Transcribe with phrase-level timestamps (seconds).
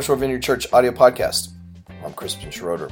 [0.00, 1.50] North Shore Vineyard Church audio podcast.
[2.02, 2.88] I'm Crispin Schroeder.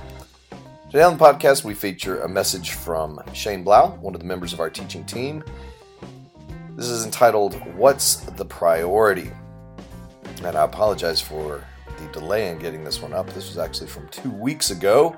[0.91, 4.53] Today on the podcast, we feature a message from Shane Blau, one of the members
[4.53, 5.43] of our teaching team.
[6.77, 9.31] This is entitled, What's the Priority?
[10.45, 11.65] And I apologize for
[11.99, 13.27] the delay in getting this one up.
[13.31, 15.17] This was actually from two weeks ago,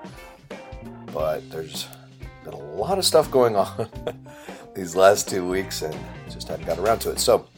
[1.13, 1.89] but there's
[2.45, 3.91] been a lot of stuff going on
[4.77, 5.99] these last two weeks and
[6.31, 7.19] just hadn't got around to it.
[7.19, 7.49] So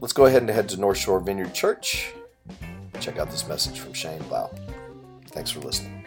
[0.00, 2.12] let's go ahead and head to North Shore Vineyard Church.
[3.02, 4.48] Check out this message from Shane Blau.
[5.26, 6.01] Thanks for listening.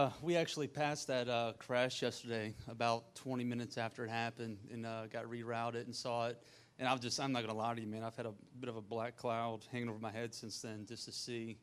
[0.00, 4.86] Uh, we actually passed that uh, crash yesterday about 20 minutes after it happened and
[4.86, 6.42] uh, got rerouted and saw it.
[6.78, 8.70] And I've just, I'm not going to lie to you, man, I've had a bit
[8.70, 11.58] of a black cloud hanging over my head since then just to see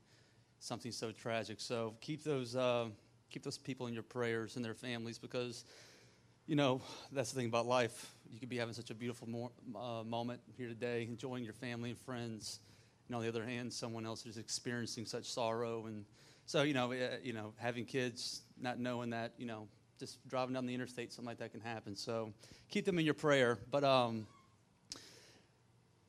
[0.59, 1.59] something so tragic.
[1.59, 2.89] So keep those, uh,
[3.31, 5.65] keep those people in your prayers and their families because,
[6.45, 6.79] you know,
[7.11, 8.13] that's the thing about life.
[8.31, 11.89] You could be having such a beautiful mo- uh, moment here today, enjoying your family
[11.89, 12.59] and friends
[13.07, 15.85] and on the other hand, someone else is experiencing such sorrow.
[15.85, 16.05] And
[16.47, 19.67] so, you know, uh, you know, having kids, not knowing that, you know,
[19.99, 21.93] just driving down the interstate, something like that can happen.
[21.93, 22.31] So
[22.69, 23.57] keep them in your prayer.
[23.69, 24.25] But um,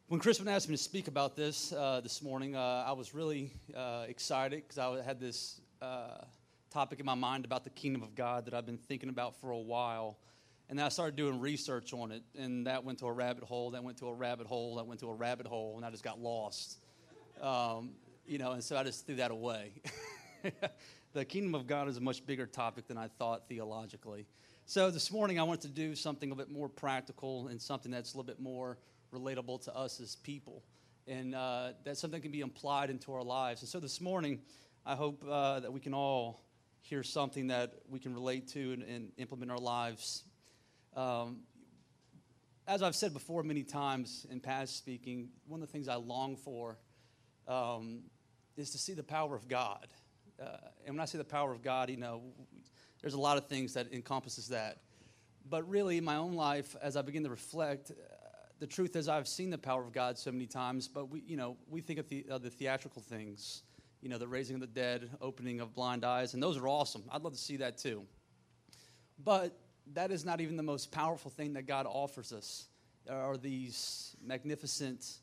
[0.07, 3.51] when Crispin asked me to speak about this uh, this morning, uh, I was really
[3.77, 6.19] uh, excited because I had this uh,
[6.71, 9.51] topic in my mind about the kingdom of God that I've been thinking about for
[9.51, 10.19] a while.
[10.69, 13.73] And then I started doing research on it, and that went to a rabbit hole,
[13.73, 16.05] that went to a rabbit hole, that went to a rabbit hole, and I just
[16.05, 16.79] got lost.
[17.43, 17.91] Um,
[18.25, 19.73] you know, and so I just threw that away.
[21.13, 24.27] the kingdom of God is a much bigger topic than I thought theologically.
[24.67, 28.15] So this morning I wanted to do something a bit more practical and something that's
[28.15, 28.79] a little bit more
[29.13, 30.63] relatable to us as people.
[31.07, 33.63] And uh, that something can be applied into our lives.
[33.63, 34.41] And so this morning,
[34.85, 36.43] I hope uh, that we can all
[36.83, 40.25] hear something that we can relate to and, and implement in our lives.
[40.95, 41.41] Um,
[42.67, 46.37] as I've said before many times in past speaking, one of the things I long
[46.37, 46.79] for
[47.47, 48.03] um,
[48.59, 49.87] is to see the power of God.
[50.41, 50.57] Uh,
[50.87, 52.23] and when I say the power of God, you know,
[53.01, 54.79] there's a lot of things that encompasses that.
[55.49, 57.95] But really, in my own life, as I begin to reflect, uh,
[58.59, 61.37] the truth is I've seen the power of God so many times, but we, you
[61.37, 63.63] know, we think of the, uh, the theatrical things,
[64.01, 67.03] you know, the raising of the dead, opening of blind eyes, and those are awesome.
[67.11, 68.05] I'd love to see that too.
[69.25, 69.59] But
[69.95, 72.67] that is not even the most powerful thing that God offers us,
[73.07, 75.19] There are these magnificent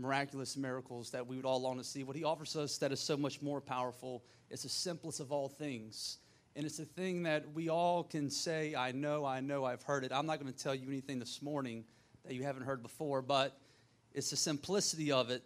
[0.00, 2.04] miraculous miracles that we would all long to see.
[2.04, 5.48] What he offers us that is so much more powerful It's the simplest of all
[5.48, 6.18] things.
[6.56, 10.04] And it's a thing that we all can say, I know, I know, I've heard
[10.04, 10.12] it.
[10.12, 11.84] I'm not going to tell you anything this morning
[12.24, 13.56] that you haven't heard before, but
[14.12, 15.42] it's the simplicity of it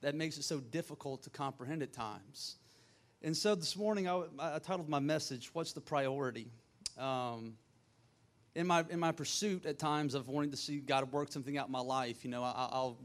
[0.00, 2.56] that makes it so difficult to comprehend at times.
[3.22, 6.46] And so this morning, I, I titled my message, What's the Priority?
[6.96, 7.54] Um,
[8.54, 11.66] in, my, in my pursuit at times of wanting to see God work something out
[11.66, 12.96] in my life, you know, I, I'll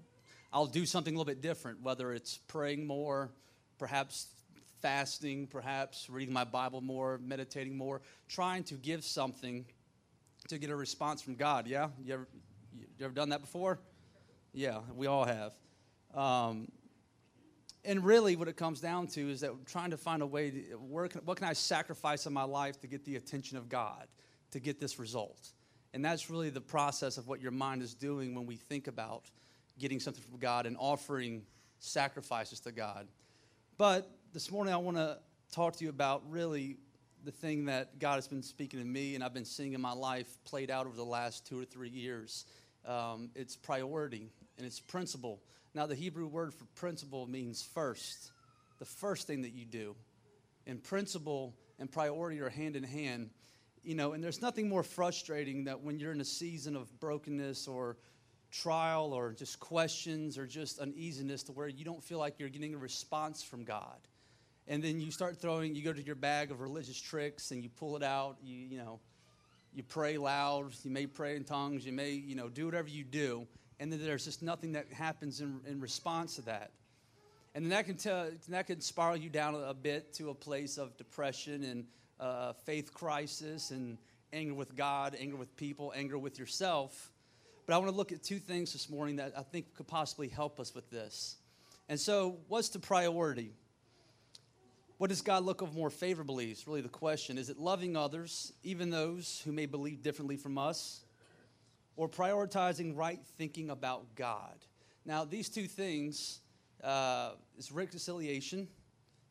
[0.53, 3.31] I'll do something a little bit different, whether it's praying more,
[3.79, 4.27] perhaps
[4.83, 9.65] fasting, perhaps reading my Bible more, meditating more, trying to give something
[10.49, 11.65] to get a response from God.
[11.65, 11.89] Yeah?
[12.05, 12.27] You ever,
[12.75, 13.79] you ever done that before?
[14.53, 15.53] Yeah, we all have.
[16.13, 16.67] Um,
[17.83, 20.59] and really, what it comes down to is that trying to find a way to,
[20.75, 24.07] where can, what can I sacrifice in my life to get the attention of God,
[24.51, 25.49] to get this result?
[25.95, 29.31] And that's really the process of what your mind is doing when we think about
[29.79, 31.43] getting something from God and offering
[31.79, 33.07] sacrifices to God.
[33.77, 35.17] But this morning, I want to
[35.51, 36.77] talk to you about really
[37.23, 39.93] the thing that God has been speaking to me and I've been seeing in my
[39.93, 42.45] life played out over the last two or three years.
[42.85, 45.41] Um, it's priority and it's principle.
[45.73, 48.31] Now, the Hebrew word for principle means first,
[48.79, 49.95] the first thing that you do.
[50.67, 53.29] And principle and priority are hand in hand.
[53.83, 57.67] You know, and there's nothing more frustrating that when you're in a season of brokenness
[57.67, 57.97] or
[58.53, 62.75] trial or just questions or just uneasiness to where you don't feel like you're getting
[62.75, 63.97] a response from God.
[64.67, 67.69] And then you start throwing, you go to your bag of religious tricks and you
[67.69, 68.99] pull it out, you, you know,
[69.73, 73.03] you pray loud, you may pray in tongues, you may, you know, do whatever you
[73.03, 73.45] do,
[73.79, 76.71] and then there's just nothing that happens in, in response to that.
[77.55, 80.77] And then that can, tell, that can spiral you down a bit to a place
[80.77, 81.85] of depression and
[82.19, 83.97] uh, faith crisis and,
[84.33, 87.12] anger with God, anger with people, anger with yourself.
[87.65, 90.27] But I want to look at two things this morning that I think could possibly
[90.27, 91.37] help us with this.
[91.89, 93.53] And so, what's the priority?
[94.97, 96.51] What does God look of more favorably?
[96.51, 97.37] Is really the question.
[97.37, 101.03] Is it loving others, even those who may believe differently from us,
[101.95, 104.55] or prioritizing right thinking about God?
[105.05, 106.39] Now, these two things
[106.83, 108.67] uh, is reconciliation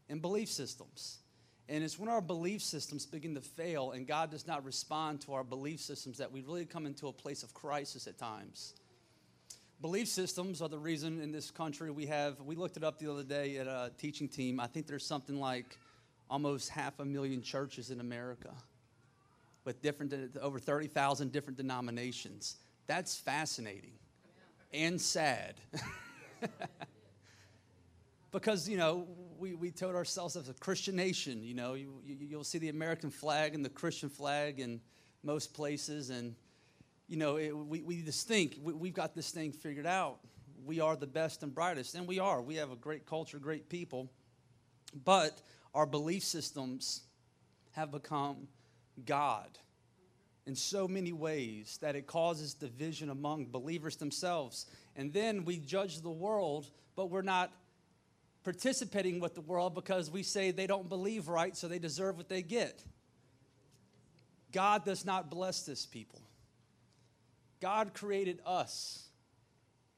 [0.08, 1.21] and belief systems.
[1.68, 5.34] And it's when our belief systems begin to fail and God does not respond to
[5.34, 8.74] our belief systems that we really come into a place of crisis at times.
[9.80, 13.10] Belief systems are the reason in this country we have, we looked it up the
[13.10, 14.60] other day at a teaching team.
[14.60, 15.78] I think there's something like
[16.30, 18.52] almost half a million churches in America
[19.64, 22.56] with different, over 30,000 different denominations.
[22.86, 23.92] That's fascinating
[24.72, 25.54] and sad.
[28.32, 29.06] because, you know,
[29.42, 33.10] we, we ourselves as a Christian nation, you know, you, you, you'll see the American
[33.10, 34.80] flag and the Christian flag in
[35.24, 36.10] most places.
[36.10, 36.36] And,
[37.08, 40.20] you know, it, we, we just think we, we've got this thing figured out.
[40.64, 42.40] We are the best and brightest, and we are.
[42.40, 44.08] We have a great culture, great people.
[45.04, 45.42] But
[45.74, 47.00] our belief systems
[47.72, 48.46] have become
[49.04, 49.58] God
[50.46, 54.66] in so many ways that it causes division among believers themselves.
[54.94, 57.50] And then we judge the world, but we're not
[58.44, 62.28] participating with the world because we say they don't believe right, so they deserve what
[62.28, 62.82] they get.
[64.52, 66.20] God does not bless this people.
[67.60, 69.08] God created us,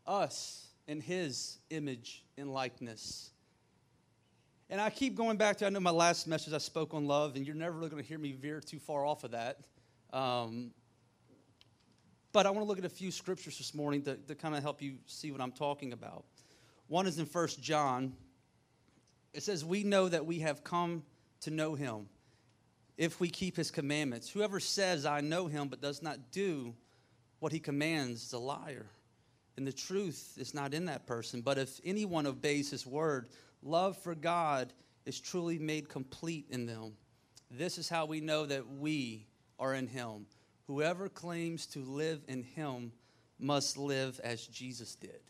[0.06, 3.30] us in His image and likeness.
[4.70, 7.36] And I keep going back to, I know my last message I spoke on love,
[7.36, 9.58] and you're never really going to hear me veer too far off of that.
[10.12, 10.70] Um,
[12.32, 14.62] but I want to look at a few scriptures this morning to, to kind of
[14.62, 16.24] help you see what I'm talking about.
[16.88, 18.12] One is in First John.
[19.34, 21.02] It says, We know that we have come
[21.40, 22.06] to know him
[22.96, 24.30] if we keep his commandments.
[24.30, 26.74] Whoever says, I know him, but does not do
[27.40, 28.86] what he commands is a liar.
[29.56, 31.40] And the truth is not in that person.
[31.40, 33.28] But if anyone obeys his word,
[33.62, 34.72] love for God
[35.04, 36.92] is truly made complete in them.
[37.50, 39.26] This is how we know that we
[39.58, 40.26] are in him.
[40.66, 42.92] Whoever claims to live in him
[43.38, 45.20] must live as Jesus did.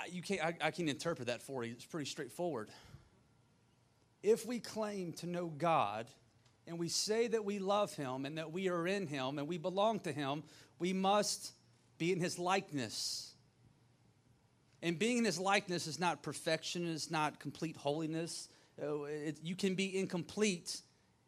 [0.00, 1.72] I, you can't, I, I can interpret that for you.
[1.72, 2.70] It's pretty straightforward.
[4.22, 6.06] If we claim to know God
[6.66, 9.58] and we say that we love him and that we are in him and we
[9.58, 10.42] belong to him,
[10.78, 11.52] we must
[11.98, 13.32] be in his likeness.
[14.82, 18.48] And being in his likeness is not perfection, it's not complete holiness.
[18.82, 20.80] Uh, it, you can be incomplete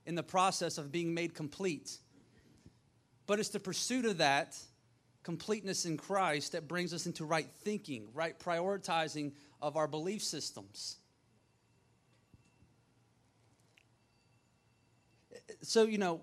[0.06, 1.98] in the process of being made complete.
[3.26, 4.58] But it's the pursuit of that
[5.22, 10.96] completeness in Christ that brings us into right thinking, right prioritizing of our belief systems.
[15.62, 16.20] So, you know,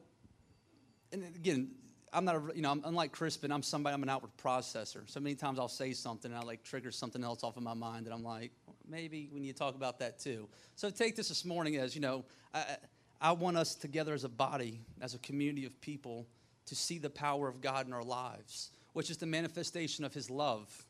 [1.12, 1.72] and again,
[2.12, 5.10] I'm not a, you know, I'm, unlike Crispin, I'm somebody, I'm an outward processor.
[5.10, 7.74] So many times I'll say something and I like trigger something else off of my
[7.74, 8.52] mind that I'm like,
[8.88, 10.48] maybe we need to talk about that too.
[10.76, 12.78] So take this this morning as, you know, I,
[13.22, 16.28] I want us together as a body, as a community of people,
[16.66, 20.30] to see the power of God in our lives, which is the manifestation of His
[20.30, 20.86] love.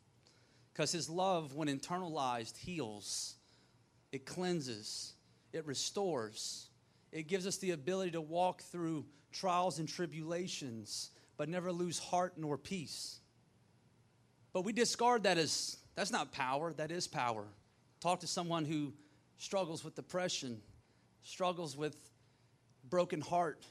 [0.74, 3.36] Because His love, when internalized, heals,
[4.12, 5.14] it cleanses,
[5.54, 6.70] it restores,
[7.12, 12.34] it gives us the ability to walk through trials and tribulations, but never lose heart
[12.38, 13.20] nor peace.
[14.54, 17.46] But we discard that as that's not power, that is power.
[18.00, 18.94] Talk to someone who
[19.38, 20.62] struggles with depression,
[21.24, 21.96] struggles with
[22.90, 23.66] broken heart,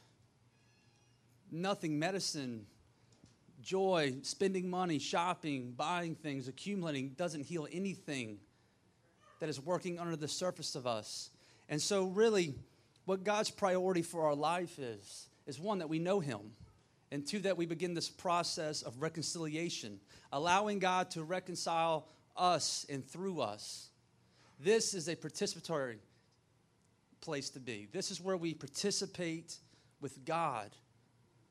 [1.51, 2.67] nothing, medicine,
[3.63, 8.39] joy, spending money, shopping, buying things, accumulating doesn't heal anything
[9.41, 11.31] that is working under the surface of us.
[11.69, 12.55] And so, really,
[13.05, 16.41] what God's priority for our life is, is one, that we know Him,
[17.11, 20.01] and two, that we begin this process of reconciliation,
[20.33, 23.89] allowing God to reconcile us and through us.
[24.61, 25.97] This is a participatory
[27.21, 27.89] place to be.
[27.93, 29.57] This is where we participate
[30.01, 30.71] with God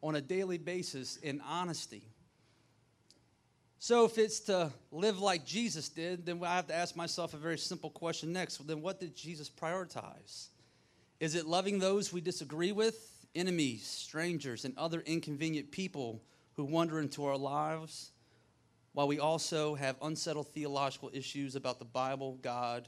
[0.01, 2.03] on a daily basis in honesty.
[3.79, 7.37] So, if it's to live like Jesus did, then I have to ask myself a
[7.37, 8.65] very simple question next.
[8.65, 10.47] Then, what did Jesus prioritize?
[11.19, 16.21] Is it loving those we disagree with, enemies, strangers, and other inconvenient people
[16.53, 18.11] who wander into our lives,
[18.93, 22.87] while we also have unsettled theological issues about the Bible, God,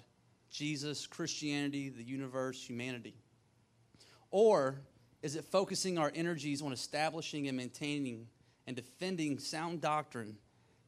[0.50, 3.16] Jesus, Christianity, the universe, humanity?
[4.32, 4.82] Or
[5.22, 8.28] is it focusing our energies on establishing and maintaining
[8.68, 10.38] and defending sound doctrine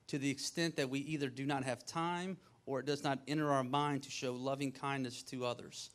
[0.08, 3.52] to the extent that we either do not have time or it does not enter
[3.52, 5.90] our mind to show loving kindness to others?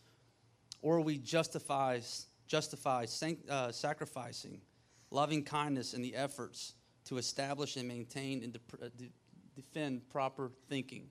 [0.82, 3.06] Or we justifies justify
[3.48, 4.60] uh, sacrificing,
[5.10, 6.74] loving kindness, and the efforts
[7.06, 9.10] to establish and maintain and de- uh, de-
[9.54, 11.08] defend proper thinking.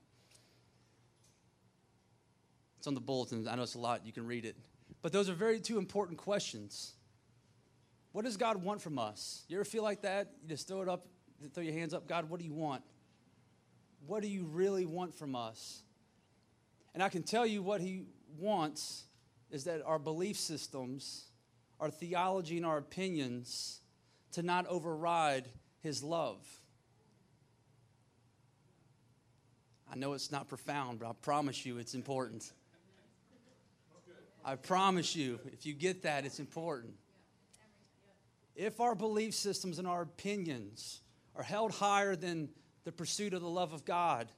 [2.78, 3.46] It's on the bulletin.
[3.48, 4.06] I know it's a lot.
[4.06, 4.56] You can read it.
[5.02, 6.94] But those are very two important questions.
[8.16, 9.44] What does God want from us?
[9.46, 10.30] You ever feel like that?
[10.42, 11.06] You just throw it up,
[11.52, 12.08] throw your hands up.
[12.08, 12.82] God, what do you want?
[14.06, 15.82] What do you really want from us?
[16.94, 18.04] And I can tell you what He
[18.38, 19.04] wants
[19.50, 21.26] is that our belief systems,
[21.78, 23.80] our theology, and our opinions
[24.32, 25.44] to not override
[25.80, 26.38] His love.
[29.92, 32.50] I know it's not profound, but I promise you it's important.
[34.42, 36.94] I promise you, if you get that, it's important.
[38.56, 41.00] If our belief systems and our opinions
[41.34, 42.48] are held higher than
[42.84, 44.28] the pursuit of the love of God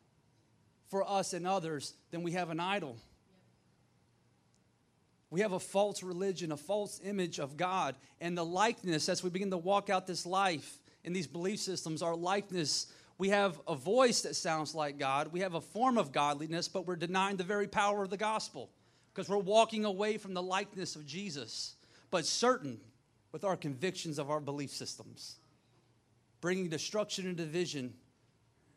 [0.88, 2.96] for us and others, then we have an idol.
[5.30, 7.94] We have a false religion, a false image of God.
[8.20, 12.02] And the likeness, as we begin to walk out this life in these belief systems,
[12.02, 12.86] our likeness,
[13.18, 15.32] we have a voice that sounds like God.
[15.32, 18.70] We have a form of godliness, but we're denying the very power of the gospel
[19.12, 21.74] because we're walking away from the likeness of Jesus.
[22.10, 22.80] But certain
[23.32, 25.36] with our convictions of our belief systems,
[26.40, 27.94] bringing destruction and division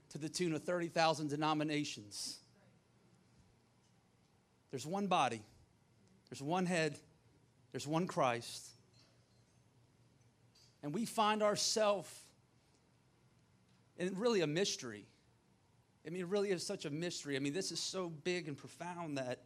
[0.10, 2.40] to the tune of 30,000 denominations.
[4.72, 5.42] There's one body,
[6.30, 6.98] there's one head,
[7.72, 8.68] there's one Christ.
[10.84, 12.10] And we find ourselves
[13.98, 15.06] in really a mystery.
[16.06, 17.36] I mean, it really is such a mystery.
[17.36, 19.44] I mean, this is so big and profound that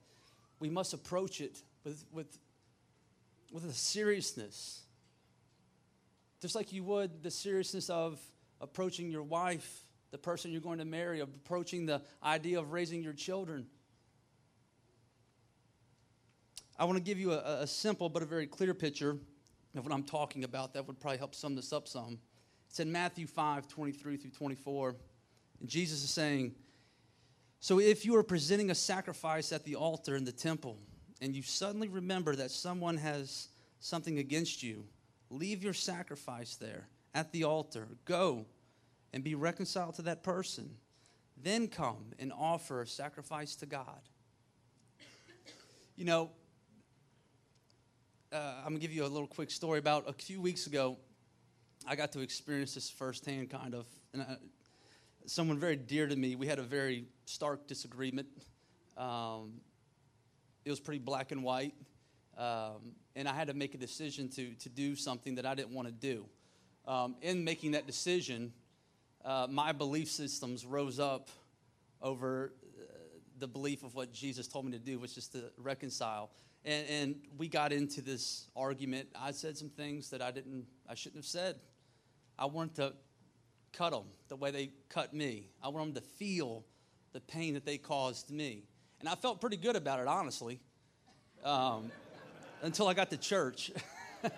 [0.60, 2.40] we must approach it with, with,
[3.52, 4.85] with a seriousness
[6.42, 8.20] just like you would the seriousness of
[8.62, 13.14] approaching your wife, the person you're going to marry, approaching the idea of raising your
[13.14, 13.66] children.
[16.78, 19.18] I want to give you a, a, simple but a very clear picture
[19.76, 20.74] of what I'm talking about.
[20.74, 22.20] That would probably help sum this up some.
[22.70, 24.96] It's in Matthew 5 23 through 24.
[25.62, 26.54] And Jesus is saying,
[27.62, 30.78] So if you are presenting a sacrifice at the altar in the temple,
[31.22, 33.48] and you suddenly remember that someone has
[33.80, 34.84] something against you,
[35.30, 37.88] Leave your sacrifice there at the altar.
[38.06, 38.46] Go
[39.14, 40.70] and be reconciled to that person.
[41.42, 44.02] Then come and offer a sacrifice to God.
[45.96, 46.32] You know,
[48.32, 50.98] uh, I'm going to give you a little quick story about a few weeks ago.
[51.88, 53.86] I got to experience this firsthand, kind of.
[54.14, 54.38] And I,
[55.26, 58.28] someone very dear to me, we had a very stark disagreement.
[58.98, 59.62] Um,
[60.66, 61.74] it was pretty black and white.
[62.38, 65.74] Um, and I had to make a decision to, to do something that I didn't
[65.74, 66.26] want to do.
[66.86, 68.52] Um, in making that decision,
[69.24, 71.30] uh, my belief systems rose up
[72.02, 72.84] over uh,
[73.40, 76.30] the belief of what Jesus told me to do, which is to reconcile.
[76.64, 79.08] And, and, we got into this argument.
[79.16, 81.58] I said some things that I didn't, I shouldn't have said.
[82.38, 82.94] I wanted to
[83.72, 85.50] cut them the way they cut me.
[85.64, 86.66] I want them to feel
[87.14, 88.64] the pain that they caused me,
[89.00, 90.60] and I felt pretty good about it, honestly.
[91.44, 91.92] Um,
[92.62, 93.72] until I got to church.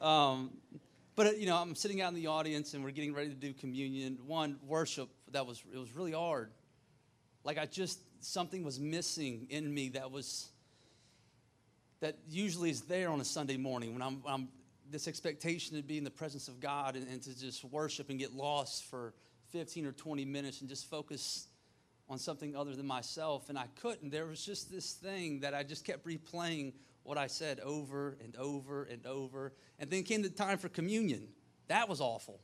[0.00, 0.50] um,
[1.14, 3.52] but you know, I'm sitting out in the audience and we're getting ready to do
[3.52, 4.18] communion.
[4.26, 6.50] One worship that was it was really hard.
[7.44, 10.50] Like I just something was missing in me that was
[12.00, 14.48] that usually is there on a Sunday morning when I'm, I'm
[14.90, 18.18] this expectation to be in the presence of God and, and to just worship and
[18.18, 19.14] get lost for
[19.50, 21.48] 15 or 20 minutes and just focus
[22.08, 24.10] on something other than myself, and I couldn't.
[24.10, 26.72] There was just this thing that I just kept replaying
[27.02, 29.52] what I said over and over and over.
[29.78, 31.28] And then came the time for communion.
[31.68, 32.40] That was awful,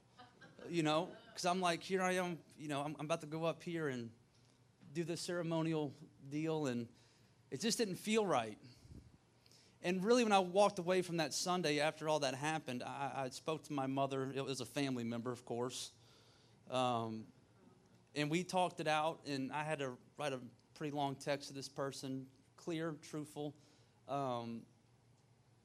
[0.68, 3.44] you know, because I'm like, here I am, you know, I'm, I'm about to go
[3.44, 4.10] up here and
[4.92, 5.92] do the ceremonial
[6.30, 6.88] deal, and
[7.50, 8.58] it just didn't feel right.
[9.84, 13.28] And really, when I walked away from that Sunday after all that happened, I, I
[13.30, 14.32] spoke to my mother.
[14.34, 15.90] It was a family member, of course.
[16.70, 17.24] Um,
[18.14, 20.40] and we talked it out, and I had to write a
[20.74, 22.26] pretty long text to this person,
[22.56, 23.54] clear, truthful.
[24.08, 24.62] Um,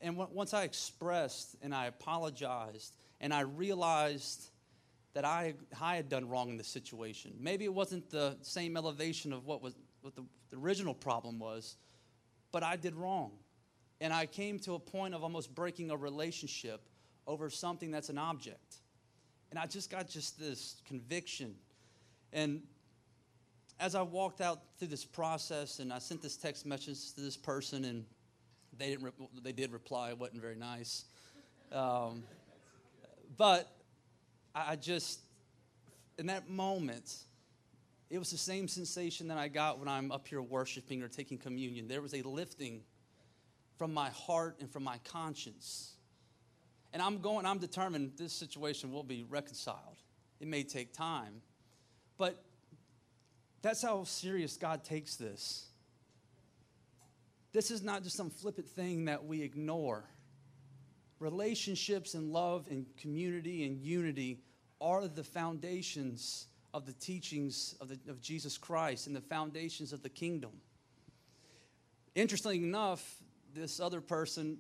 [0.02, 4.50] and w- once I expressed and I apologized, and I realized
[5.14, 7.34] that I, I had done wrong in the situation.
[7.40, 11.76] Maybe it wasn't the same elevation of what was what the, the original problem was,
[12.52, 13.32] but I did wrong.
[14.00, 16.82] And I came to a point of almost breaking a relationship
[17.26, 18.76] over something that's an object.
[19.50, 21.56] And I just got just this conviction
[22.34, 22.62] and
[23.80, 27.38] as I walked out through this process, and I sent this text message to this
[27.38, 28.06] person, and
[28.78, 29.06] they didn't.
[29.06, 30.10] Re- they did reply.
[30.10, 31.06] It wasn't very nice,
[31.72, 32.24] um,
[33.38, 33.72] but
[34.56, 35.20] I just,
[36.18, 37.16] in that moment,
[38.10, 41.38] it was the same sensation that I got when I'm up here worshiping or taking
[41.38, 41.88] communion.
[41.88, 42.82] There was a lifting
[43.78, 45.94] from my heart and from my conscience.
[46.94, 49.98] And I'm going, I'm determined this situation will be reconciled.
[50.40, 51.42] It may take time.
[52.18, 52.44] But
[53.62, 55.68] that's how serious God takes this.
[57.54, 60.06] This is not just some flippant thing that we ignore.
[61.20, 64.40] Relationships and love and community and unity
[64.80, 70.04] are the foundations of the teachings of, the, of Jesus Christ and the foundations of
[70.04, 70.52] the kingdom.
[72.14, 73.16] Interestingly enough,
[73.56, 74.58] this other person,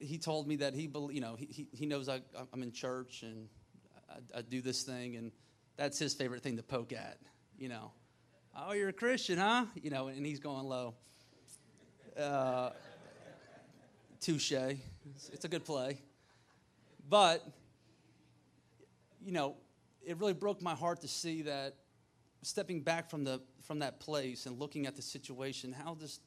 [0.00, 2.20] he told me that he, you know, he, he knows I,
[2.52, 3.48] I'm in church and
[4.10, 5.30] I, I do this thing, and
[5.78, 7.16] that's his favorite thing to poke at,
[7.56, 7.92] you know.
[8.54, 9.66] Oh, you're a Christian, huh?
[9.80, 10.94] You know, and he's going low.
[12.18, 12.70] Uh,
[14.20, 14.52] touche.
[14.52, 16.00] It's, it's a good play.
[17.08, 17.46] But,
[19.24, 19.54] you know,
[20.04, 21.76] it really broke my heart to see that
[22.42, 26.20] stepping back from, the, from that place and looking at the situation, how just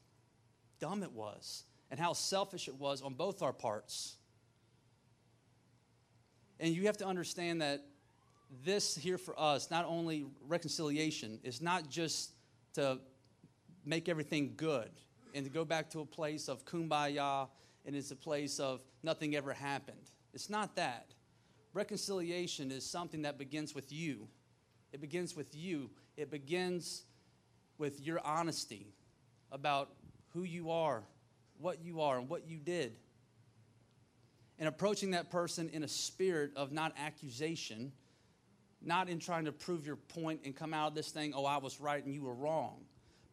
[0.79, 4.15] dumb it was and how selfish it was on both our parts.
[6.57, 7.83] And you have to understand that
[8.63, 12.31] this here for us, not only reconciliation, is not just
[12.73, 12.99] to
[13.85, 14.89] make everything good
[15.33, 17.47] and to go back to a place of kumbaya
[17.85, 20.11] and it's a place of nothing ever happened.
[20.33, 21.07] It's not that.
[21.73, 24.27] Reconciliation is something that begins with you.
[24.91, 25.89] It begins with you.
[26.17, 27.03] It begins
[27.77, 28.93] with your honesty
[29.51, 29.89] about
[30.33, 31.03] who you are,
[31.59, 32.93] what you are, and what you did.
[34.59, 37.91] And approaching that person in a spirit of not accusation,
[38.83, 41.57] not in trying to prove your point and come out of this thing, oh, I
[41.57, 42.77] was right and you were wrong,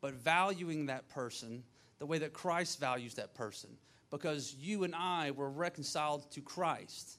[0.00, 1.62] but valuing that person
[1.98, 3.70] the way that Christ values that person.
[4.10, 7.18] Because you and I were reconciled to Christ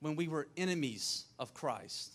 [0.00, 2.14] when we were enemies of Christ.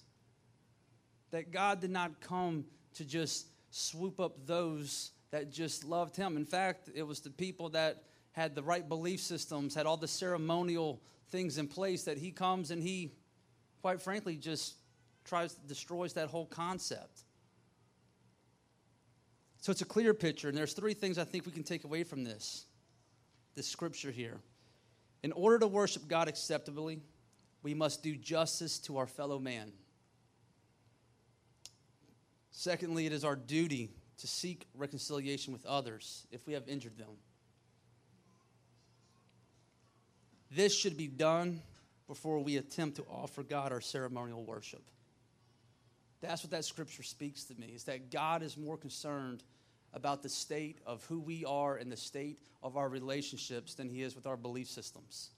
[1.32, 6.38] That God did not come to just swoop up those that just loved Him.
[6.38, 10.08] In fact, it was the people that had the right belief systems, had all the
[10.08, 13.12] ceremonial things in place that He comes and He,
[13.82, 14.76] quite frankly, just
[15.28, 17.22] tries destroys that whole concept.
[19.60, 22.04] So it's a clear picture, and there's three things I think we can take away
[22.04, 22.66] from this,
[23.56, 24.40] this scripture here.
[25.24, 27.02] In order to worship God acceptably,
[27.64, 29.72] we must do justice to our fellow man.
[32.52, 37.10] Secondly, it is our duty to seek reconciliation with others if we have injured them.
[40.50, 41.62] This should be done
[42.08, 44.84] before we attempt to offer God our ceremonial worship.
[46.22, 49.44] That's what that scripture speaks to me, is that God is more concerned
[49.94, 54.02] about the state of who we are and the state of our relationships than he
[54.02, 55.30] is with our belief systems.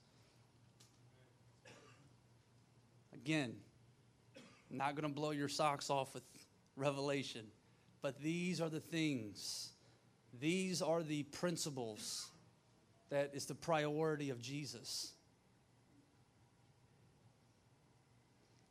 [3.14, 3.54] Again,
[4.70, 6.22] not going to blow your socks off with
[6.76, 7.46] revelation,
[8.02, 9.70] but these are the things,
[10.40, 12.30] these are the principles
[13.10, 15.12] that is the priority of Jesus.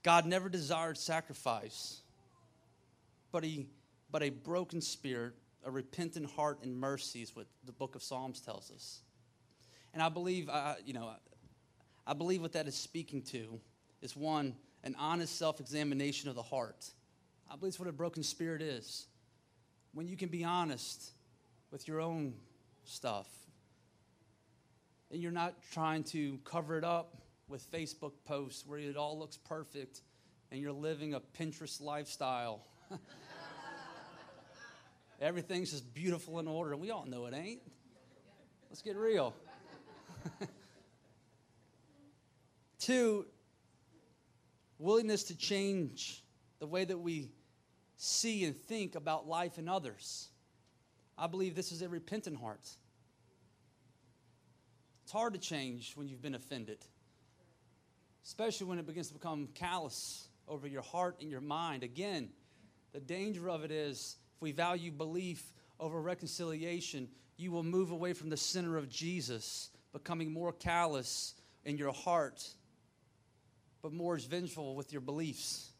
[0.03, 2.01] God never desired sacrifice,
[3.31, 3.67] but, he,
[4.12, 5.33] but a broken spirit,
[5.65, 9.01] a repentant heart, and mercy is what the book of Psalms tells us.
[9.93, 11.12] And I believe, uh, you know,
[12.07, 13.59] I believe what that is speaking to
[14.01, 16.89] is one, an honest self examination of the heart.
[17.51, 19.07] I believe it's what a broken spirit is.
[19.93, 21.12] When you can be honest
[21.71, 22.35] with your own
[22.85, 23.27] stuff,
[25.12, 27.18] and you're not trying to cover it up
[27.49, 30.01] with Facebook posts where it all looks perfect
[30.51, 32.65] and you're living a Pinterest lifestyle.
[35.21, 37.62] Everything's just beautiful in order, and we all know it ain't.
[38.69, 39.33] Let's get real.
[42.79, 43.25] Two,
[44.77, 46.23] willingness to change
[46.59, 47.29] the way that we
[47.97, 50.29] see and think about life and others.
[51.17, 52.67] I believe this is a repentant heart.
[55.03, 56.77] It's hard to change when you've been offended
[58.29, 61.81] especially when it begins to become callous over your heart and your mind.
[61.81, 62.29] Again,
[62.93, 68.13] the danger of it is if we value belief over reconciliation, you will move away
[68.13, 71.33] from the center of Jesus, becoming more callous
[71.65, 72.47] in your heart,
[73.81, 75.71] but more vengeful with your beliefs.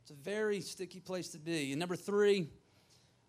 [0.00, 1.72] It's a very sticky place to be.
[1.72, 2.48] And number three,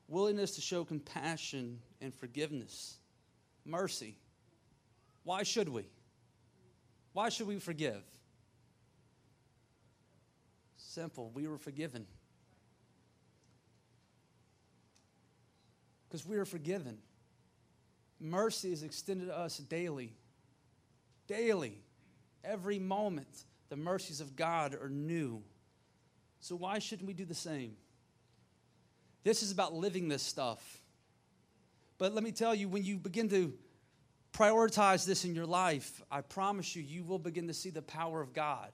[0.08, 2.95] willingness to show compassion and forgiveness,
[3.65, 4.15] mercy.
[5.25, 5.84] Why should we?
[7.13, 8.02] Why should we forgive?
[10.78, 11.32] Simple.
[11.34, 12.06] We were forgiven.
[16.08, 16.98] Because we are forgiven.
[18.19, 20.13] Mercy is extended to us daily.
[21.28, 21.82] Daily.
[22.43, 25.43] Every moment, the mercies of God are new.
[26.39, 27.76] So, why shouldn't we do the same?
[29.24, 30.82] This is about living this stuff.
[31.98, 33.54] But let me tell you, when you begin to
[34.34, 38.22] prioritize this in your life, I promise you, you will begin to see the power
[38.22, 38.72] of God.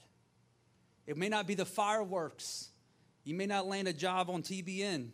[1.07, 2.69] It may not be the fireworks,
[3.23, 5.09] you may not land a job on TBN.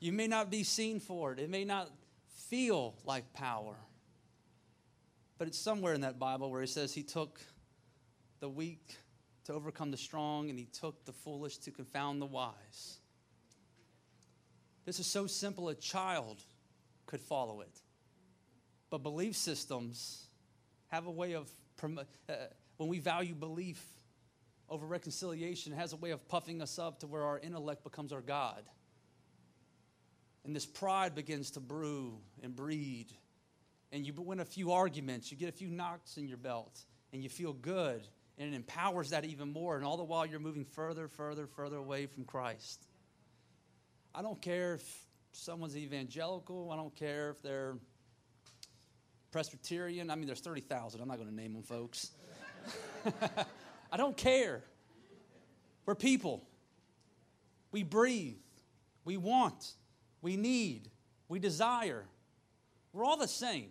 [0.00, 1.90] you may not be seen for it, it may not
[2.48, 3.74] feel like power.
[5.38, 7.40] But it's somewhere in that Bible where it says he took
[8.40, 8.96] the weak
[9.44, 12.98] to overcome the strong and he took the foolish to confound the wise.
[14.86, 16.42] This is so simple a child
[17.06, 17.80] could follow it.
[18.88, 20.28] But belief systems
[20.88, 21.50] have a way of,
[21.82, 22.32] uh,
[22.76, 23.84] when we value belief
[24.68, 28.12] over reconciliation, it has a way of puffing us up to where our intellect becomes
[28.12, 28.62] our God.
[30.44, 33.06] And this pride begins to brew and breed.
[33.90, 36.80] And you win a few arguments, you get a few knocks in your belt,
[37.12, 38.06] and you feel good.
[38.38, 39.76] And it empowers that even more.
[39.76, 42.86] And all the while, you're moving further, further, further away from Christ.
[44.16, 47.76] I don't care if someone's evangelical, I don't care if they're
[49.30, 50.10] Presbyterian.
[50.10, 50.98] I mean, there's 30,000.
[50.98, 52.12] I'm not going to name them, folks.
[53.92, 54.64] I don't care.
[55.84, 56.42] We're people.
[57.70, 58.38] We breathe.
[59.04, 59.74] We want.
[60.22, 60.88] We need.
[61.28, 62.06] We desire.
[62.94, 63.68] We're all the same.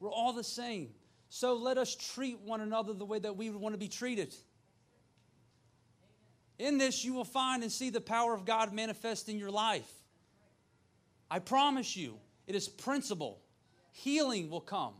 [0.00, 0.88] We're all the same.
[1.28, 4.34] So let us treat one another the way that we want to be treated.
[6.58, 9.90] In this, you will find and see the power of God manifest in your life.
[11.30, 13.40] I promise you, it is principle.
[13.90, 14.94] Healing will come.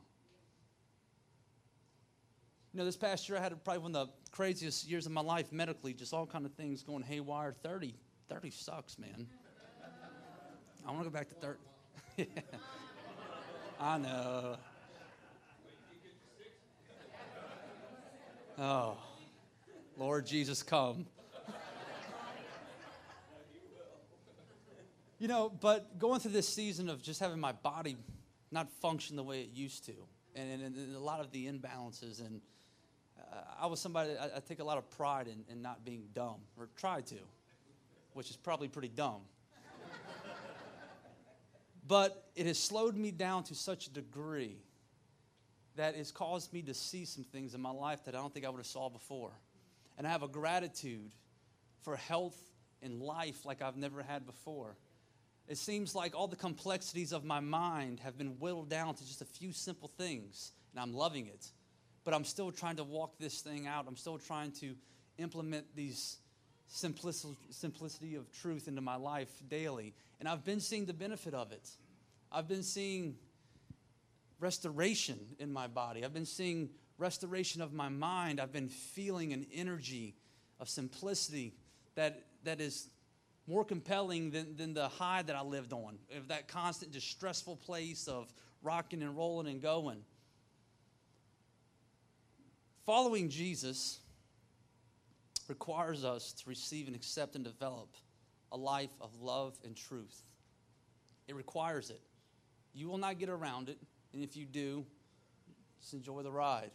[2.73, 5.21] You know, this past year I had probably one of the craziest years of my
[5.21, 7.55] life medically, just all kind of things going haywire.
[7.63, 7.95] 30,
[8.29, 9.29] 30 sucks, man.
[10.85, 11.59] I want to go back to 30.
[12.17, 12.25] yeah.
[13.81, 14.57] I know.
[18.59, 18.97] Oh,
[19.97, 21.07] Lord Jesus, come.
[25.19, 27.97] You know, but going through this season of just having my body
[28.51, 29.93] not function the way it used to,
[30.35, 32.41] and, and, and a lot of the imbalances, and
[33.19, 36.05] uh, I was somebody, I, I, take a lot of pride in, in not being
[36.15, 37.17] dumb, or try to,
[38.13, 39.21] which is probably pretty dumb.
[41.87, 44.57] but it has slowed me down to such a degree
[45.77, 48.47] that has caused me to see some things in my life that I don't think
[48.47, 49.33] I would have saw before.
[49.97, 51.11] And I have a gratitude
[51.83, 52.39] for health
[52.83, 54.77] and life like I've never had before.
[55.47, 59.21] It seems like all the complexities of my mind have been whittled down to just
[59.21, 61.47] a few simple things, and I'm loving it.
[62.05, 63.87] But I'm still trying to walk this thing out.
[63.87, 64.75] I'm still trying to
[65.19, 66.19] implement these
[66.67, 69.95] simplicity, of truth into my life daily.
[70.19, 71.69] And I've been seeing the benefit of it.
[72.33, 73.17] I've been seeing
[74.41, 76.05] restoration in my body.
[76.05, 78.41] I've been seeing restoration of my mind.
[78.41, 80.15] I've been feeling an energy
[80.59, 81.55] of simplicity
[81.95, 82.89] that, that is
[83.47, 88.09] more compelling than, than the high that I lived on, of that constant, distressful place
[88.09, 89.99] of rocking and rolling and going.
[92.87, 94.01] Following Jesus
[95.49, 97.89] requires us to receive and accept and develop
[98.53, 100.23] a life of love and truth.
[101.29, 102.01] It requires it.
[102.75, 103.79] You will not get around it,
[104.13, 104.85] and if you do,
[105.81, 106.71] just enjoy the ride.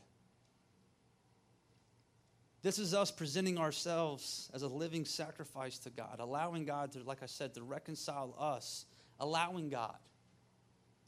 [2.62, 7.24] This is us presenting ourselves as a living sacrifice to God, allowing God to, like
[7.24, 8.86] I said, to reconcile us,
[9.20, 9.96] allowing God.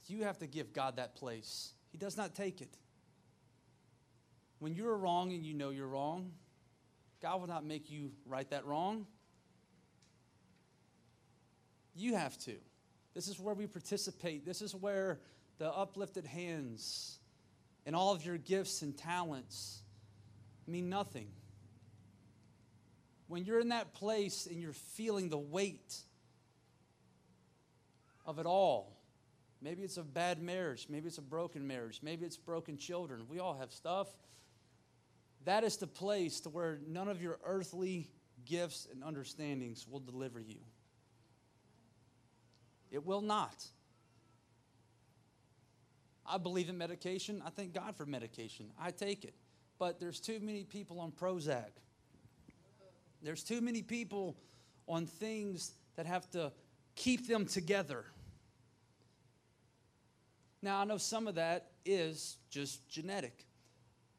[0.08, 1.74] You have to give God that place.
[1.92, 2.78] He does not take it.
[4.60, 6.32] When you're wrong and you know you're wrong,
[7.22, 9.06] God will not make you right that wrong.
[11.96, 12.56] You have to.
[13.14, 14.46] This is where we participate.
[14.46, 15.20] This is where
[15.58, 17.20] the uplifted hands
[17.86, 19.82] and all of your gifts and talents
[20.66, 21.28] mean nothing
[23.32, 25.96] when you're in that place and you're feeling the weight
[28.26, 28.98] of it all,
[29.62, 33.22] maybe it's a bad marriage, maybe it's a broken marriage, maybe it's broken children.
[33.30, 34.10] We all have stuff.
[35.46, 38.10] That is the place to where none of your earthly
[38.46, 40.60] gifts and understandings will deliver you.
[42.91, 43.65] It will not.
[46.26, 47.41] I believe in medication.
[47.46, 48.72] I thank God for medication.
[48.78, 49.36] I take it.
[49.80, 51.72] But there's too many people on Prozac
[53.22, 54.36] there's too many people
[54.88, 56.52] on things that have to
[56.96, 58.06] keep them together.
[60.62, 63.46] Now, I know some of that is just genetic.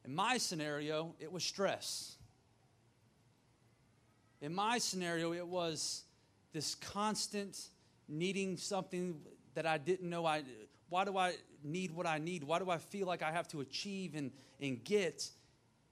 [0.05, 2.15] In my scenario, it was stress.
[4.41, 6.03] In my scenario, it was
[6.51, 7.69] this constant
[8.09, 9.21] needing something
[9.53, 10.43] that I didn't know I
[10.89, 12.43] why do I need what I need?
[12.43, 15.27] Why do I feel like I have to achieve and, and get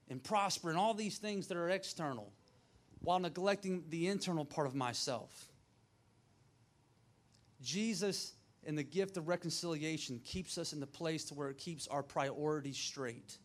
[0.10, 2.32] and prosper and all these things that are external?
[3.02, 5.48] While neglecting the internal part of myself.
[7.62, 8.34] Jesus
[8.66, 12.04] and the gift of reconciliation keeps us in the place to where it keeps our
[12.04, 13.38] priorities straight.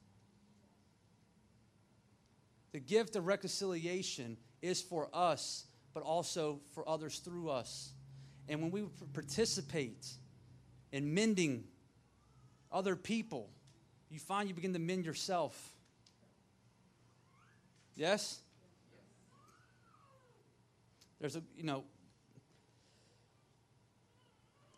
[2.73, 5.64] The gift of reconciliation is for us,
[5.95, 7.92] but also for others through us.
[8.49, 8.83] And when we
[9.14, 10.07] participate
[10.92, 11.64] in mending
[12.71, 13.49] other people,
[14.11, 15.73] you find you begin to mend yourself.
[17.95, 18.40] Yes?
[21.21, 21.85] There's a, you know,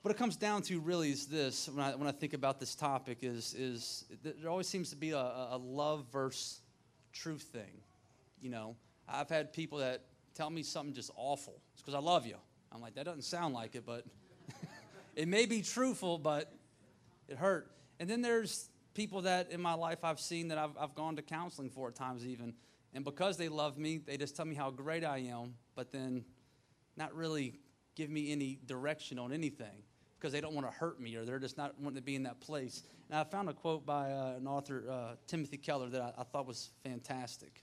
[0.03, 2.75] what it comes down to really is this when I, when I think about this
[2.75, 6.61] topic is, is there always seems to be a, a love versus
[7.13, 7.83] truth thing.
[8.41, 8.77] You know,
[9.09, 10.03] I've had people that
[10.35, 11.61] tell me something just awful.
[11.73, 12.37] It's because I love you.
[12.71, 14.05] I'm like, that doesn't sound like it, but
[15.17, 16.53] it may be truthful, but
[17.29, 17.71] it hurt.
[17.99, 21.23] And then there's people that in my life I've seen that I've, I've gone to
[21.23, 22.55] counseling for at times even.
[22.95, 26.25] And because they love me, they just tell me how great I am, but then
[26.97, 27.55] not really
[27.95, 29.85] give me any direction on anything
[30.19, 32.25] because they don't want to hurt me or they're just not wanting to be in
[32.25, 32.83] that place.
[33.09, 36.25] And I found a quote by uh, an author, uh, Timothy Keller, that I, I
[36.25, 37.63] thought was fantastic.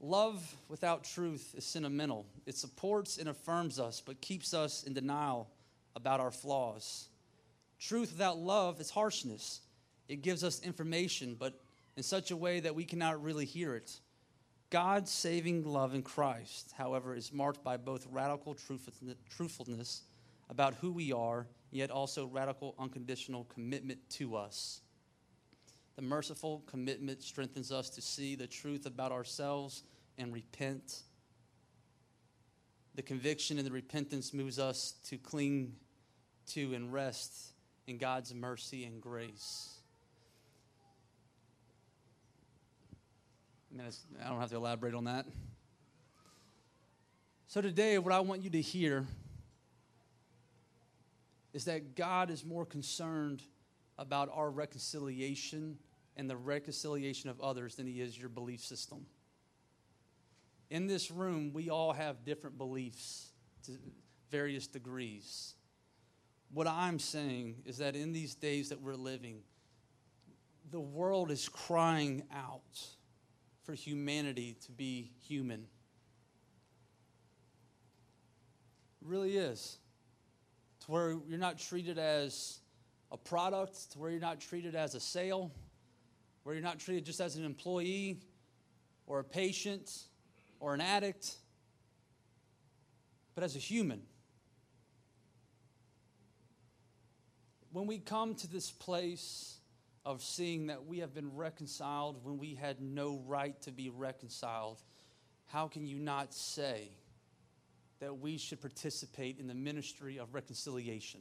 [0.00, 2.24] Love without truth is sentimental.
[2.46, 5.46] It supports and affirms us, but keeps us in denial
[5.94, 7.10] about our flaws.
[7.78, 9.60] Truth without love is harshness.
[10.08, 11.60] It gives us information, but
[11.98, 14.00] in such a way that we cannot really hear it.
[14.70, 20.02] God's saving love in Christ, however, is marked by both radical truthfulness
[20.48, 24.80] about who we are, yet also radical unconditional commitment to us.
[25.96, 29.82] The merciful commitment strengthens us to see the truth about ourselves
[30.18, 31.02] and repent.
[32.94, 35.74] The conviction and the repentance moves us to cling
[36.48, 37.54] to and rest
[37.88, 39.79] in God's mercy and grace.
[43.72, 43.86] I, mean,
[44.24, 45.26] I don't have to elaborate on that.
[47.46, 49.06] So, today, what I want you to hear
[51.52, 53.42] is that God is more concerned
[53.98, 55.78] about our reconciliation
[56.16, 59.06] and the reconciliation of others than He is your belief system.
[60.70, 63.32] In this room, we all have different beliefs
[63.66, 63.72] to
[64.30, 65.54] various degrees.
[66.52, 69.42] What I'm saying is that in these days that we're living,
[70.70, 72.80] the world is crying out
[73.64, 75.66] for humanity to be human.
[79.02, 79.78] It really is.
[80.86, 82.58] To where you're not treated as
[83.12, 85.50] a product, to where you're not treated as a sale,
[86.42, 88.20] where you're not treated just as an employee
[89.06, 90.04] or a patient
[90.58, 91.36] or an addict,
[93.34, 94.02] but as a human.
[97.72, 99.59] When we come to this place
[100.04, 104.82] of seeing that we have been reconciled when we had no right to be reconciled,
[105.46, 106.88] how can you not say
[108.00, 111.20] that we should participate in the ministry of reconciliation?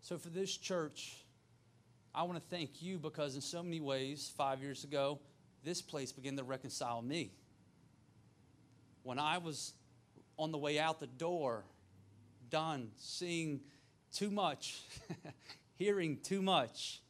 [0.00, 1.16] So, for this church,
[2.14, 5.18] I want to thank you because, in so many ways, five years ago,
[5.62, 7.32] this place began to reconcile me
[9.02, 9.74] when I was
[10.36, 11.64] on the way out the door,
[12.50, 13.60] done seeing
[14.12, 14.82] too much,
[15.80, 17.00] hearing too much,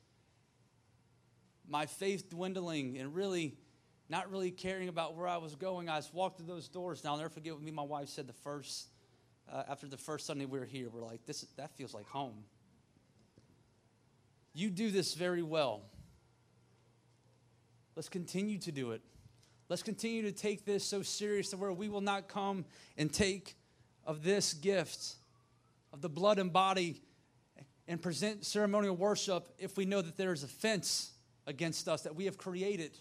[1.69, 3.57] my faith dwindling, and really
[4.09, 7.03] not really caring about where I was going, I just walked through those doors.
[7.03, 8.87] Now, I'll never forget what me and my wife said the first,
[9.53, 10.89] uh, after the first Sunday we were here.
[10.89, 12.45] We're like, this, that feels like home.
[14.55, 15.83] You do this very well.
[17.97, 19.03] Let's continue to do it.
[19.69, 22.65] Let's continue to take this so serious to where we will not come
[22.97, 23.57] and take
[24.05, 25.17] of this gift
[25.93, 27.03] of the blood and body
[27.91, 31.11] and present ceremonial worship if we know that there is offense
[31.49, 32.97] against us that we have created.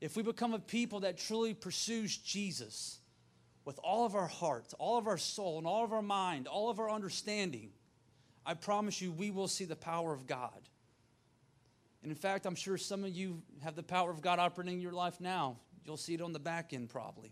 [0.00, 2.98] If we become a people that truly pursues Jesus
[3.64, 6.68] with all of our heart, all of our soul, and all of our mind, all
[6.68, 7.70] of our understanding,
[8.44, 10.68] I promise you we will see the power of God.
[12.02, 14.80] And in fact, I'm sure some of you have the power of God operating in
[14.80, 15.58] your life now.
[15.84, 17.30] You'll see it on the back end probably.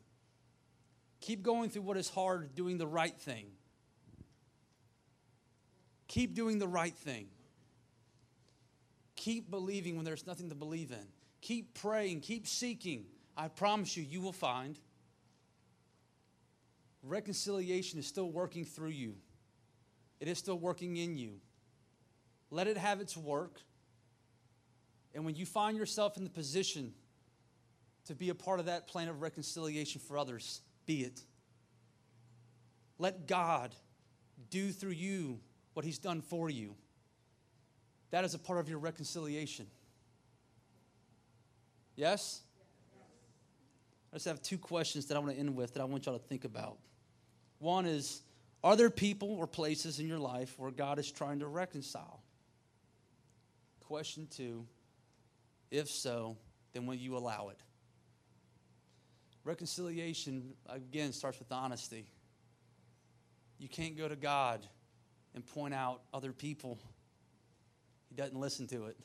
[1.20, 3.46] Keep going through what is hard, doing the right thing.
[6.10, 7.28] Keep doing the right thing.
[9.14, 11.06] Keep believing when there's nothing to believe in.
[11.40, 13.04] Keep praying, keep seeking.
[13.36, 14.76] I promise you, you will find.
[17.04, 19.14] Reconciliation is still working through you,
[20.18, 21.34] it is still working in you.
[22.50, 23.60] Let it have its work.
[25.14, 26.92] And when you find yourself in the position
[28.06, 31.20] to be a part of that plan of reconciliation for others, be it.
[32.98, 33.76] Let God
[34.50, 35.38] do through you
[35.74, 36.74] what He's done for you.
[38.10, 39.66] That is a part of your reconciliation.
[41.96, 42.42] Yes?
[44.12, 46.18] I just have two questions that I want to end with that I want y'all
[46.18, 46.78] to think about.
[47.58, 48.22] One is
[48.64, 52.22] Are there people or places in your life where God is trying to reconcile?
[53.80, 54.66] Question two
[55.70, 56.36] If so,
[56.72, 57.58] then will you allow it?
[59.44, 62.10] Reconciliation, again, starts with honesty.
[63.58, 64.66] You can't go to God
[65.34, 66.78] and point out other people,
[68.08, 68.96] He doesn't listen to it.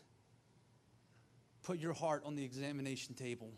[1.64, 3.52] Put your heart on the examination table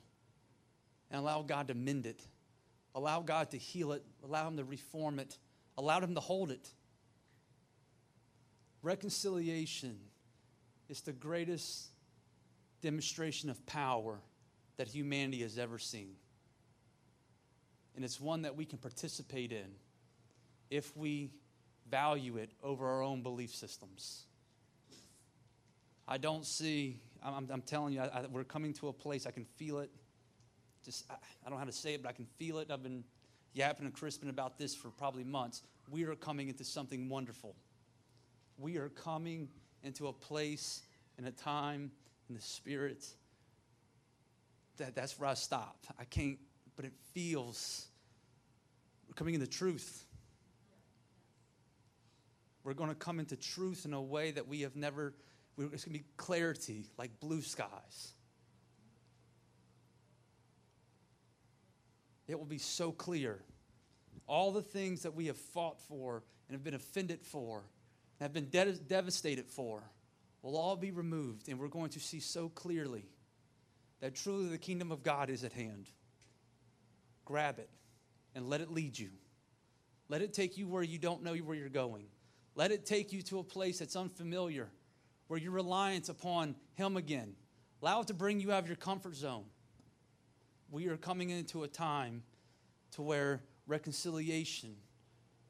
[1.12, 2.22] and allow God to mend it.
[2.96, 4.04] Allow God to heal it.
[4.24, 5.38] Allow Him to reform it.
[5.78, 6.70] Allow Him to hold it.
[8.82, 9.98] Reconciliation
[10.90, 11.88] is the greatest
[12.82, 14.20] demonstration of power
[14.78, 16.16] that humanity has ever seen.
[17.96, 19.68] And it's one that we can participate in
[20.70, 21.32] if we
[21.90, 24.26] value it over our own belief systems.
[26.08, 29.32] I don't see, I'm, I'm telling you, I, I, we're coming to a place, I
[29.32, 29.92] can feel it.
[30.86, 32.72] Just, I, I, don't know how to say it, but I can feel it.
[32.72, 33.04] I've been
[33.54, 35.64] yapping and crisping about this for probably months.
[35.90, 37.56] We are coming into something wonderful.
[38.58, 39.50] We are coming
[39.84, 40.82] into a place
[41.18, 41.92] and a time
[42.30, 43.06] in the spirit
[44.78, 45.86] that that's where I stop.
[46.00, 46.38] I can't,
[46.76, 47.88] but it feels
[49.08, 50.06] we're coming into truth.
[52.68, 55.14] We're going to come into truth in a way that we have never,
[55.58, 58.12] it's going to be clarity like blue skies.
[62.28, 63.42] It will be so clear.
[64.28, 67.60] All the things that we have fought for and have been offended for,
[68.20, 69.82] and have been de- devastated for,
[70.42, 73.06] will all be removed, and we're going to see so clearly
[74.02, 75.88] that truly the kingdom of God is at hand.
[77.24, 77.70] Grab it
[78.36, 79.12] and let it lead you.
[80.10, 82.08] Let it take you where you don't know where you're going.
[82.58, 84.72] Let it take you to a place that's unfamiliar,
[85.28, 87.36] where you're reliant upon Him again.
[87.84, 89.46] Allow it to bring you out of your comfort zone.
[90.72, 92.24] We are coming into a time
[92.94, 94.76] to where reconciliation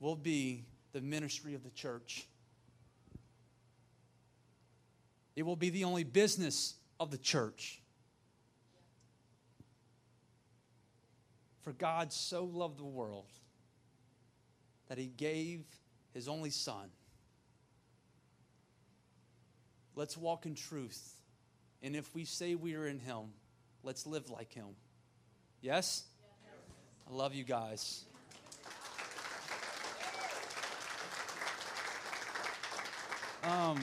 [0.02, 2.28] will be the ministry of the church.
[5.38, 7.82] It will be the only business of the church.
[11.62, 13.32] For God so loved the world
[14.90, 15.64] that he gave
[16.14, 16.90] his only son.
[19.98, 21.16] Let's walk in truth.
[21.82, 23.34] And if we say we are in him,
[23.82, 24.76] let's live like him.
[25.60, 26.04] Yes?
[27.10, 28.06] I love you guys.
[33.42, 33.80] Um,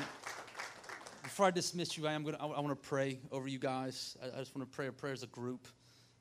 [1.25, 2.37] before I dismiss you, I am going.
[2.37, 4.17] I, I want to pray over you guys.
[4.23, 5.67] I, I just want to pray a prayer as a group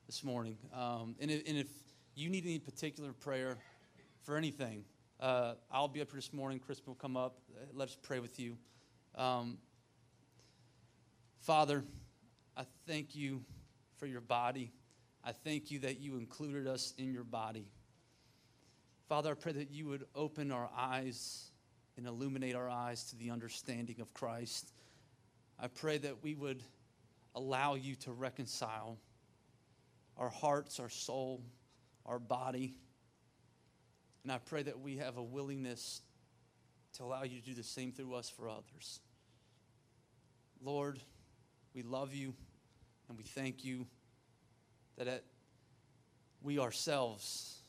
[0.08, 0.58] this morning.
[0.74, 1.68] Um, and, if, and, if,
[2.16, 3.60] you need any particular prayer
[4.24, 4.86] for anything,
[5.20, 6.58] uh, I'll be up here this morning.
[6.58, 7.38] Crispin will come up.
[7.76, 8.58] Let's pray with you.
[9.16, 9.60] Um,
[11.44, 11.84] Father,
[12.56, 13.44] I thank you
[13.98, 14.72] for your body.
[15.26, 17.68] I thank you that you included us in your body.
[19.10, 21.52] Father, I pray that you would open our eyes
[21.98, 24.72] and illuminate our eyes to the understanding of Christ.
[25.60, 26.64] I pray that we would
[27.36, 28.98] allow you to reconcile
[30.16, 31.44] our hearts, our soul,
[32.06, 32.74] our body.
[34.24, 36.04] And I pray that we have a willingness
[36.94, 39.02] to allow you to do the same through us for others.
[40.64, 41.02] Lord,
[41.74, 42.34] we love you
[43.10, 43.86] and we thank you
[44.98, 45.24] that at,
[46.42, 47.60] we ourselves,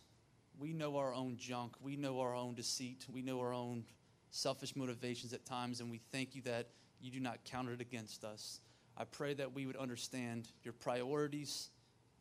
[0.58, 3.84] we know our own junk, we know our own deceit, we know our own
[4.30, 6.68] selfish motivations at times, and we thank you that
[7.00, 8.60] you do not count it against us.
[8.96, 11.70] I pray that we would understand your priorities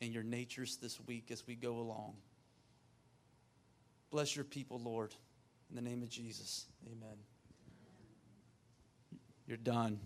[0.00, 2.14] and your natures this week as we go along.
[4.10, 5.14] Bless your people, Lord.
[5.70, 7.16] In the name of Jesus, amen.
[9.46, 9.98] You're done.